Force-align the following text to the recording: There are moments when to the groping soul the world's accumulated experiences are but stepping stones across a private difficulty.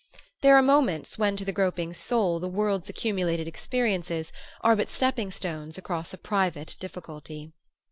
There 0.41 0.55
are 0.57 0.63
moments 0.63 1.19
when 1.19 1.37
to 1.37 1.45
the 1.45 1.51
groping 1.51 1.93
soul 1.93 2.39
the 2.39 2.47
world's 2.47 2.89
accumulated 2.89 3.47
experiences 3.47 4.31
are 4.61 4.75
but 4.75 4.89
stepping 4.89 5.29
stones 5.29 5.77
across 5.77 6.11
a 6.11 6.17
private 6.17 6.75
difficulty. 6.79 7.51